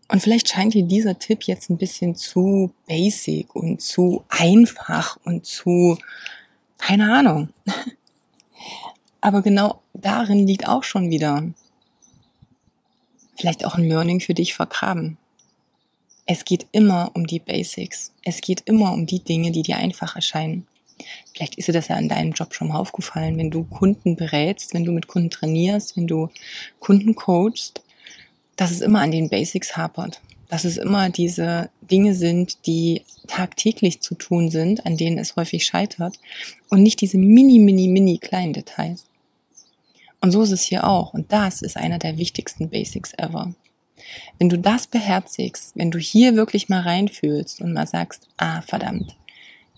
Und 0.09 0.21
vielleicht 0.21 0.49
scheint 0.49 0.73
dir 0.73 0.83
dieser 0.83 1.19
Tipp 1.19 1.43
jetzt 1.43 1.69
ein 1.69 1.77
bisschen 1.77 2.15
zu 2.15 2.73
basic 2.87 3.55
und 3.55 3.81
zu 3.81 4.25
einfach 4.27 5.17
und 5.23 5.45
zu, 5.45 5.97
keine 6.79 7.13
Ahnung. 7.13 7.49
Aber 9.21 9.41
genau 9.41 9.81
darin 9.93 10.47
liegt 10.47 10.67
auch 10.67 10.83
schon 10.83 11.11
wieder 11.11 11.43
vielleicht 13.37 13.65
auch 13.65 13.75
ein 13.75 13.87
Learning 13.87 14.19
für 14.19 14.33
dich 14.33 14.53
vergraben. 14.53 15.17
Es 16.25 16.43
geht 16.43 16.67
immer 16.71 17.11
um 17.13 17.27
die 17.27 17.39
Basics. 17.39 18.11
Es 18.23 18.41
geht 18.41 18.61
immer 18.65 18.93
um 18.93 19.05
die 19.05 19.23
Dinge, 19.23 19.51
die 19.51 19.61
dir 19.61 19.77
einfach 19.77 20.15
erscheinen. 20.15 20.67
Vielleicht 21.33 21.55
ist 21.55 21.67
dir 21.67 21.73
das 21.73 21.87
ja 21.87 21.97
in 21.97 22.09
deinem 22.09 22.33
Job 22.33 22.53
schon 22.53 22.69
mal 22.69 22.79
aufgefallen, 22.79 23.37
wenn 23.37 23.51
du 23.51 23.63
Kunden 23.63 24.15
berätst, 24.15 24.73
wenn 24.73 24.85
du 24.85 24.91
mit 24.91 25.07
Kunden 25.07 25.29
trainierst, 25.29 25.95
wenn 25.95 26.07
du 26.07 26.29
Kunden 26.79 27.15
coachst, 27.15 27.81
dass 28.59 28.71
es 28.71 28.81
immer 28.81 28.99
an 28.99 29.11
den 29.11 29.29
Basics 29.29 29.77
hapert. 29.77 30.19
Dass 30.49 30.65
es 30.65 30.75
immer 30.75 31.09
diese 31.09 31.69
Dinge 31.79 32.13
sind, 32.13 32.65
die 32.65 33.03
tagtäglich 33.27 34.01
zu 34.01 34.15
tun 34.15 34.51
sind, 34.51 34.85
an 34.85 34.97
denen 34.97 35.17
es 35.17 35.37
häufig 35.37 35.65
scheitert 35.65 36.19
und 36.69 36.83
nicht 36.83 36.99
diese 36.99 37.17
mini, 37.17 37.59
mini, 37.59 37.87
mini 37.87 38.17
kleinen 38.17 38.51
Details. 38.51 39.05
Und 40.19 40.31
so 40.31 40.41
ist 40.41 40.51
es 40.51 40.63
hier 40.63 40.85
auch. 40.85 41.13
Und 41.13 41.31
das 41.31 41.61
ist 41.61 41.77
einer 41.77 41.99
der 41.99 42.17
wichtigsten 42.17 42.69
Basics 42.69 43.13
ever. 43.13 43.53
Wenn 44.39 44.49
du 44.49 44.57
das 44.57 44.87
beherzigst, 44.87 45.71
wenn 45.75 45.91
du 45.91 45.97
hier 45.97 46.35
wirklich 46.35 46.67
mal 46.67 46.81
reinfühlst 46.81 47.61
und 47.61 47.71
mal 47.71 47.87
sagst, 47.87 48.27
ah, 48.35 48.61
verdammt, 48.61 49.15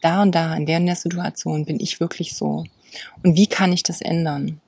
da 0.01 0.23
und 0.23 0.33
da, 0.33 0.55
in 0.55 0.65
der, 0.65 0.77
in 0.77 0.87
der 0.87 0.95
Situation 0.95 1.65
bin 1.65 1.79
ich 1.79 1.99
wirklich 1.99 2.35
so. 2.35 2.63
Und 3.21 3.35
wie 3.35 3.47
kann 3.47 3.73
ich 3.73 3.83
das 3.83 4.01
ändern? 4.01 4.59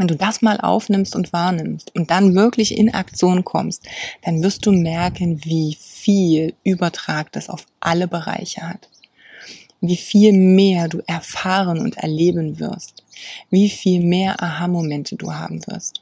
Wenn 0.00 0.08
du 0.08 0.16
das 0.16 0.40
mal 0.40 0.58
aufnimmst 0.58 1.14
und 1.14 1.30
wahrnimmst 1.34 1.94
und 1.94 2.10
dann 2.10 2.34
wirklich 2.34 2.74
in 2.74 2.94
Aktion 2.94 3.44
kommst, 3.44 3.86
dann 4.24 4.42
wirst 4.42 4.64
du 4.64 4.72
merken, 4.72 5.44
wie 5.44 5.76
viel 5.78 6.54
Übertrag 6.64 7.30
das 7.32 7.50
auf 7.50 7.66
alle 7.80 8.08
Bereiche 8.08 8.62
hat. 8.62 8.88
Wie 9.82 9.98
viel 9.98 10.32
mehr 10.32 10.88
du 10.88 11.02
erfahren 11.06 11.80
und 11.80 11.98
erleben 11.98 12.58
wirst. 12.58 13.04
Wie 13.50 13.68
viel 13.68 14.00
mehr 14.00 14.42
Aha-Momente 14.42 15.16
du 15.16 15.34
haben 15.34 15.60
wirst. 15.66 16.00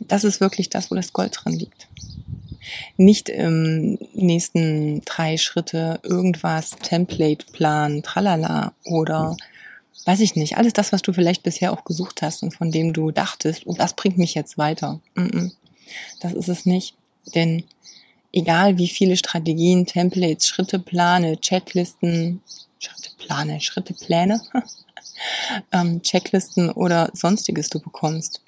Das 0.00 0.24
ist 0.24 0.40
wirklich 0.40 0.70
das, 0.70 0.90
wo 0.90 0.94
das 0.94 1.12
Gold 1.12 1.38
drin 1.44 1.58
liegt. 1.58 1.88
Nicht 2.96 3.28
im 3.28 3.98
nächsten 4.14 5.02
drei 5.04 5.36
Schritte 5.36 6.00
irgendwas, 6.04 6.70
Template, 6.70 7.44
Plan, 7.52 8.02
tralala 8.02 8.72
oder 8.86 9.36
weiß 10.04 10.20
ich 10.20 10.36
nicht, 10.36 10.56
alles 10.56 10.72
das, 10.72 10.92
was 10.92 11.02
du 11.02 11.12
vielleicht 11.12 11.42
bisher 11.42 11.72
auch 11.72 11.84
gesucht 11.84 12.22
hast 12.22 12.42
und 12.42 12.54
von 12.54 12.70
dem 12.70 12.92
du 12.92 13.10
dachtest, 13.10 13.66
oh, 13.66 13.74
das 13.76 13.94
bringt 13.94 14.18
mich 14.18 14.34
jetzt 14.34 14.58
weiter. 14.58 15.00
Das 16.20 16.32
ist 16.32 16.48
es 16.48 16.66
nicht. 16.66 16.94
Denn 17.34 17.64
egal 18.32 18.78
wie 18.78 18.88
viele 18.88 19.16
Strategien, 19.16 19.86
Templates, 19.86 20.46
Schrittepläne, 20.46 21.40
Checklisten, 21.40 22.42
Schrittepläne, 22.78 23.60
Schrittepläne, 23.60 24.40
ähm, 25.72 26.02
Checklisten 26.02 26.70
oder 26.70 27.10
sonstiges 27.12 27.68
du 27.68 27.80
bekommst, 27.80 28.40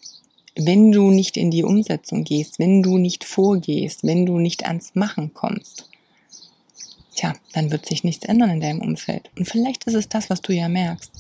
wenn 0.57 0.93
du 0.93 1.11
nicht 1.11 1.37
in 1.37 1.51
die 1.51 1.65
Umsetzung 1.65 2.25
gehst, 2.25 2.59
wenn 2.59 2.83
du 2.83 2.99
nicht 2.99 3.25
vorgehst, 3.25 4.05
wenn 4.05 4.25
du 4.27 4.39
nicht 4.39 4.67
ans 4.67 4.95
Machen 4.95 5.35
kommst, 5.35 5.89
tja, 7.15 7.35
dann 7.53 7.71
wird 7.71 7.87
sich 7.87 8.05
nichts 8.05 8.25
ändern 8.27 8.51
in 8.51 8.61
deinem 8.61 8.81
Umfeld. 8.81 9.31
Und 9.39 9.47
vielleicht 9.47 9.85
ist 9.85 9.95
es 9.95 10.09
das, 10.09 10.31
was 10.31 10.41
du 10.43 10.53
ja 10.53 10.69
merkst. 10.69 11.13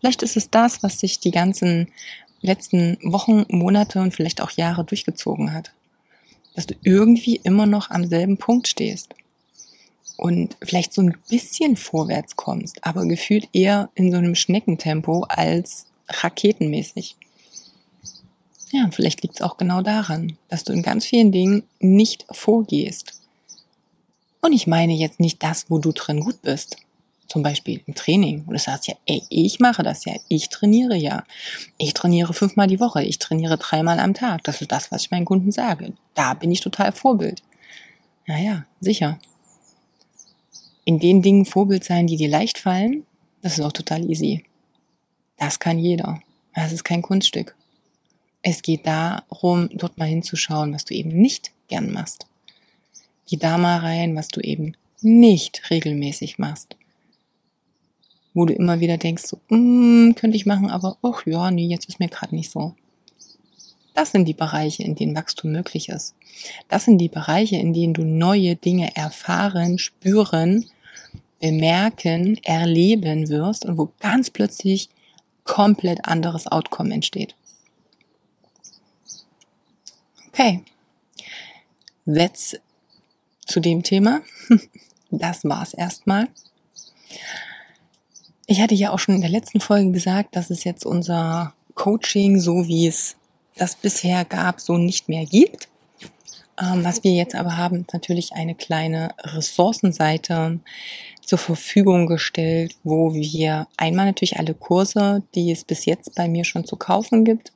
Vielleicht 0.00 0.22
ist 0.22 0.36
es 0.36 0.50
das, 0.50 0.82
was 0.82 0.98
sich 0.98 1.20
die 1.20 1.30
ganzen 1.30 1.88
letzten 2.40 2.98
Wochen, 3.02 3.44
Monate 3.48 4.00
und 4.00 4.14
vielleicht 4.14 4.40
auch 4.40 4.50
Jahre 4.52 4.84
durchgezogen 4.84 5.52
hat. 5.52 5.72
Dass 6.54 6.66
du 6.66 6.74
irgendwie 6.82 7.36
immer 7.36 7.66
noch 7.66 7.90
am 7.90 8.06
selben 8.06 8.36
Punkt 8.38 8.68
stehst. 8.68 9.14
und 10.20 10.58
vielleicht 10.62 10.92
so 10.92 11.00
ein 11.00 11.16
bisschen 11.30 11.76
vorwärts 11.76 12.36
kommst, 12.36 12.84
aber 12.84 13.06
gefühlt 13.06 13.48
eher 13.54 13.88
in 13.94 14.10
so 14.10 14.18
einem 14.18 14.34
Schneckentempo 14.34 15.22
als 15.22 15.86
raketenmäßig. 16.08 17.16
Ja, 18.70 18.90
vielleicht 18.92 19.22
liegt 19.22 19.36
es 19.36 19.40
auch 19.40 19.56
genau 19.56 19.80
daran, 19.80 20.36
dass 20.48 20.62
du 20.62 20.74
in 20.74 20.82
ganz 20.82 21.06
vielen 21.06 21.32
Dingen 21.32 21.62
nicht 21.80 22.26
vorgehst. 22.30 23.19
Und 24.40 24.52
ich 24.52 24.66
meine 24.66 24.94
jetzt 24.94 25.20
nicht 25.20 25.42
das, 25.42 25.66
wo 25.68 25.78
du 25.78 25.92
drin 25.92 26.20
gut 26.20 26.42
bist. 26.42 26.76
Zum 27.28 27.42
Beispiel 27.42 27.80
im 27.86 27.94
Training. 27.94 28.44
Und 28.46 28.54
du 28.54 28.58
sagst 28.58 28.88
ja, 28.88 28.94
ey, 29.06 29.22
ich 29.30 29.60
mache 29.60 29.82
das 29.82 30.04
ja. 30.04 30.14
Ich 30.28 30.48
trainiere 30.48 30.96
ja. 30.96 31.24
Ich 31.78 31.94
trainiere 31.94 32.32
fünfmal 32.32 32.66
die 32.66 32.80
Woche. 32.80 33.04
Ich 33.04 33.18
trainiere 33.18 33.56
dreimal 33.56 34.00
am 34.00 34.14
Tag. 34.14 34.42
Das 34.44 34.60
ist 34.60 34.72
das, 34.72 34.90
was 34.90 35.02
ich 35.02 35.10
meinen 35.10 35.26
Kunden 35.26 35.52
sage. 35.52 35.92
Da 36.14 36.34
bin 36.34 36.50
ich 36.50 36.60
total 36.60 36.90
Vorbild. 36.90 37.42
Naja, 38.26 38.64
sicher. 38.80 39.18
In 40.84 40.98
den 40.98 41.22
Dingen 41.22 41.44
Vorbild 41.44 41.84
sein, 41.84 42.08
die 42.08 42.16
dir 42.16 42.28
leicht 42.28 42.58
fallen, 42.58 43.06
das 43.42 43.58
ist 43.58 43.64
auch 43.64 43.72
total 43.72 44.10
easy. 44.10 44.44
Das 45.36 45.58
kann 45.58 45.78
jeder. 45.78 46.20
Das 46.54 46.72
ist 46.72 46.84
kein 46.84 47.02
Kunststück. 47.02 47.54
Es 48.42 48.62
geht 48.62 48.86
darum, 48.86 49.68
dort 49.72 49.98
mal 49.98 50.08
hinzuschauen, 50.08 50.74
was 50.74 50.84
du 50.84 50.94
eben 50.94 51.10
nicht 51.10 51.52
gern 51.68 51.92
machst. 51.92 52.26
Da 53.38 53.58
mal 53.58 53.78
rein, 53.78 54.16
was 54.16 54.28
du 54.28 54.40
eben 54.40 54.76
nicht 55.00 55.70
regelmäßig 55.70 56.38
machst. 56.38 56.76
Wo 58.34 58.44
du 58.44 58.54
immer 58.54 58.80
wieder 58.80 58.96
denkst, 58.96 59.24
so, 59.24 59.40
mm, 59.48 60.14
könnte 60.14 60.36
ich 60.36 60.46
machen, 60.46 60.70
aber 60.70 60.96
ach 61.02 61.26
ja, 61.26 61.50
nee, 61.50 61.66
jetzt 61.66 61.88
ist 61.88 62.00
mir 62.00 62.08
gerade 62.08 62.34
nicht 62.34 62.50
so. 62.50 62.74
Das 63.94 64.12
sind 64.12 64.26
die 64.26 64.34
Bereiche, 64.34 64.82
in 64.82 64.94
denen 64.94 65.16
Wachstum 65.16 65.52
möglich 65.52 65.88
ist. 65.88 66.14
Das 66.68 66.84
sind 66.84 66.98
die 66.98 67.08
Bereiche, 67.08 67.56
in 67.56 67.72
denen 67.72 67.92
du 67.92 68.02
neue 68.02 68.56
Dinge 68.56 68.94
erfahren, 68.96 69.78
spüren, 69.78 70.66
bemerken, 71.40 72.38
erleben 72.44 73.28
wirst 73.28 73.64
und 73.64 73.78
wo 73.78 73.92
ganz 73.98 74.30
plötzlich 74.30 74.88
komplett 75.44 76.04
anderes 76.04 76.46
Outcome 76.46 76.94
entsteht. 76.94 77.34
Okay, 80.28 80.62
that's 82.06 82.56
zu 83.50 83.60
dem 83.60 83.82
Thema. 83.82 84.22
Das 85.12 85.42
war's 85.42 85.74
erstmal. 85.74 86.28
Ich 88.46 88.60
hatte 88.60 88.76
ja 88.76 88.92
auch 88.92 89.00
schon 89.00 89.16
in 89.16 89.20
der 89.20 89.30
letzten 89.30 89.58
Folge 89.58 89.90
gesagt, 89.90 90.36
dass 90.36 90.50
es 90.50 90.62
jetzt 90.62 90.86
unser 90.86 91.52
Coaching, 91.74 92.38
so 92.38 92.68
wie 92.68 92.86
es 92.86 93.16
das 93.56 93.74
bisher 93.74 94.24
gab, 94.24 94.60
so 94.60 94.78
nicht 94.78 95.08
mehr 95.08 95.26
gibt. 95.26 95.66
Ähm, 96.62 96.84
was 96.84 97.02
wir 97.02 97.12
jetzt 97.12 97.34
aber 97.34 97.56
haben, 97.56 97.80
ist 97.80 97.92
natürlich 97.92 98.34
eine 98.34 98.54
kleine 98.54 99.10
Ressourcenseite 99.18 100.60
zur 101.22 101.38
Verfügung 101.38 102.06
gestellt, 102.06 102.76
wo 102.84 103.12
wir 103.12 103.66
einmal 103.76 104.06
natürlich 104.06 104.38
alle 104.38 104.54
Kurse, 104.54 105.24
die 105.34 105.50
es 105.50 105.64
bis 105.64 105.86
jetzt 105.86 106.14
bei 106.14 106.28
mir 106.28 106.44
schon 106.44 106.64
zu 106.64 106.76
kaufen 106.76 107.24
gibt, 107.24 107.52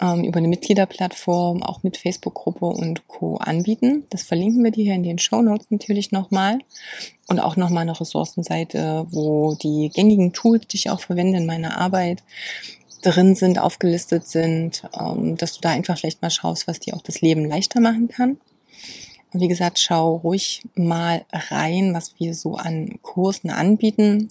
ähm, 0.00 0.24
über 0.24 0.38
eine 0.38 0.48
Mitgliederplattform, 0.48 1.62
auch 1.62 1.82
mit 1.82 1.96
Facebook-Gruppe 1.96 2.66
und 2.66 3.06
Co. 3.08 3.36
anbieten. 3.36 4.04
Das 4.10 4.22
verlinken 4.22 4.62
wir 4.62 4.70
dir 4.70 4.84
hier 4.84 4.94
in 4.94 5.02
den 5.02 5.18
Show 5.18 5.42
Notes 5.42 5.66
natürlich 5.70 6.12
nochmal. 6.12 6.58
Und 7.26 7.40
auch 7.40 7.56
nochmal 7.56 7.82
eine 7.82 7.98
Ressourcenseite, 7.98 9.06
wo 9.10 9.54
die 9.54 9.90
gängigen 9.94 10.32
Tools, 10.32 10.66
die 10.68 10.76
ich 10.76 10.90
auch 10.90 11.00
verwende 11.00 11.38
in 11.38 11.46
meiner 11.46 11.78
Arbeit, 11.78 12.22
drin 13.02 13.34
sind, 13.34 13.58
aufgelistet 13.58 14.26
sind, 14.26 14.82
ähm, 14.98 15.36
dass 15.36 15.54
du 15.54 15.60
da 15.60 15.70
einfach 15.70 15.98
vielleicht 15.98 16.22
mal 16.22 16.30
schaust, 16.30 16.66
was 16.66 16.80
dir 16.80 16.94
auch 16.94 17.02
das 17.02 17.20
Leben 17.20 17.44
leichter 17.44 17.80
machen 17.80 18.08
kann. 18.08 18.38
Wie 19.32 19.48
gesagt, 19.48 19.78
schau 19.78 20.16
ruhig 20.16 20.62
mal 20.74 21.24
rein, 21.30 21.92
was 21.92 22.18
wir 22.18 22.34
so 22.34 22.56
an 22.56 22.98
Kursen 23.02 23.50
anbieten 23.50 24.30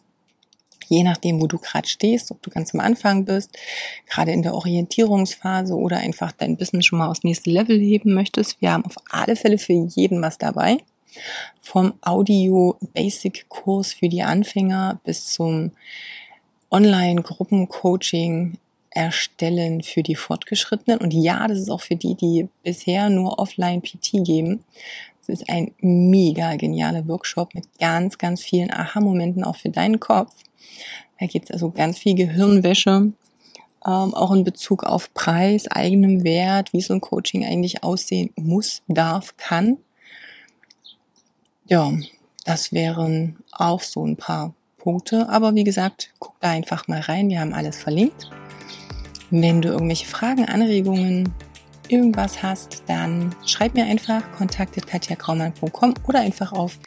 je 0.89 1.03
nachdem, 1.03 1.41
wo 1.41 1.47
du 1.47 1.57
gerade 1.57 1.87
stehst, 1.87 2.31
ob 2.31 2.41
du 2.41 2.49
ganz 2.49 2.73
am 2.73 2.79
Anfang 2.79 3.25
bist, 3.25 3.57
gerade 4.07 4.31
in 4.31 4.43
der 4.43 4.53
Orientierungsphase 4.53 5.75
oder 5.75 5.97
einfach 5.97 6.31
dein 6.31 6.57
Business 6.57 6.85
schon 6.85 6.99
mal 6.99 7.09
aufs 7.09 7.23
nächste 7.23 7.49
Level 7.49 7.79
heben 7.79 8.13
möchtest. 8.13 8.61
Wir 8.61 8.71
haben 8.71 8.85
auf 8.85 8.95
alle 9.09 9.35
Fälle 9.35 9.57
für 9.57 9.73
jeden 9.73 10.21
was 10.21 10.37
dabei. 10.37 10.77
Vom 11.61 11.93
Audio 12.01 12.77
Basic 12.93 13.49
Kurs 13.49 13.93
für 13.93 14.09
die 14.09 14.23
Anfänger 14.23 14.99
bis 15.03 15.33
zum 15.33 15.71
Online 16.69 17.21
Gruppencoaching 17.21 18.57
erstellen 18.89 19.83
für 19.83 20.03
die 20.03 20.15
Fortgeschrittenen. 20.15 20.99
Und 20.99 21.13
ja, 21.13 21.47
das 21.47 21.59
ist 21.59 21.69
auch 21.69 21.81
für 21.81 21.95
die, 21.95 22.15
die 22.15 22.49
bisher 22.63 23.09
nur 23.09 23.39
offline 23.39 23.81
PT 23.81 24.23
geben. 24.25 24.63
Es 25.27 25.41
ist 25.41 25.49
ein 25.49 25.71
mega 25.81 26.55
genialer 26.55 27.05
Workshop 27.07 27.53
mit 27.53 27.65
ganz, 27.79 28.17
ganz 28.17 28.41
vielen 28.41 28.71
Aha-Momenten 28.71 29.43
auch 29.43 29.57
für 29.57 29.69
deinen 29.69 29.99
Kopf. 29.99 30.33
Da 31.19 31.25
geht 31.25 31.43
es 31.45 31.51
also 31.51 31.69
ganz 31.69 31.97
viel 31.97 32.15
Gehirnwäsche, 32.15 32.89
ähm, 32.89 33.13
auch 33.83 34.31
in 34.31 34.45
Bezug 34.45 34.83
auf 34.83 35.13
Preis, 35.13 35.67
eigenem 35.67 36.23
Wert, 36.23 36.71
wie 36.71 36.81
so 36.81 36.93
ein 36.93 37.01
Coaching 37.01 37.45
eigentlich 37.45 37.83
aussehen 37.83 38.31
muss, 38.35 38.83
darf, 38.87 39.35
kann. 39.35 39.77
Ja, 41.65 41.91
das 42.45 42.71
wären 42.71 43.37
auch 43.51 43.81
so 43.81 44.05
ein 44.05 44.15
paar 44.15 44.53
Punkte. 44.77 45.27
Aber 45.27 45.55
wie 45.55 45.65
gesagt, 45.65 46.13
guck 46.19 46.39
da 46.39 46.51
einfach 46.51 46.87
mal 46.87 47.01
rein. 47.01 47.27
Wir 47.29 47.41
haben 47.41 47.53
alles 47.53 47.77
verlinkt. 47.77 48.29
Wenn 49.29 49.61
du 49.61 49.69
irgendwelche 49.69 50.05
Fragen, 50.05 50.45
Anregungen, 50.45 51.33
irgendwas 51.89 52.41
hast, 52.43 52.83
dann 52.87 53.35
schreib 53.45 53.73
mir 53.73 53.85
einfach 53.85 54.21
kontaktet.katjakraumann.com 54.37 55.93
oder 56.07 56.19
einfach 56.19 56.51
auf 56.51 56.77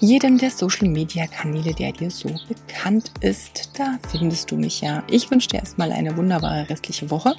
jedem 0.00 0.38
der 0.38 0.50
Social 0.50 0.88
Media 0.88 1.26
Kanäle, 1.26 1.72
der 1.72 1.92
dir 1.92 2.10
so 2.10 2.28
bekannt 2.48 3.10
ist. 3.20 3.70
Da 3.78 3.98
findest 4.08 4.50
du 4.50 4.56
mich 4.56 4.80
ja. 4.80 5.02
Ich 5.10 5.30
wünsche 5.30 5.48
dir 5.48 5.60
erstmal 5.60 5.92
eine 5.92 6.16
wunderbare 6.16 6.68
restliche 6.68 7.10
Woche 7.10 7.34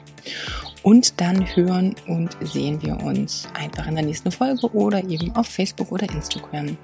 und 0.84 1.20
dann 1.22 1.46
hören 1.56 1.96
und 2.08 2.36
sehen 2.42 2.82
wir 2.82 2.98
uns 3.04 3.48
einfach 3.54 3.88
in 3.88 3.96
der 3.96 4.06
nächsten 4.06 4.32
Folge 4.32 4.68
oder 4.74 5.04
eben 5.04 5.36
auf 5.36 5.48
Facebook 5.48 5.92
oder 5.92 6.10
Instagram. 6.10 6.78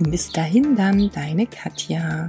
Bis 0.00 0.30
dahin 0.30 0.76
dann, 0.76 1.10
deine 1.10 1.46
Katja. 1.46 2.28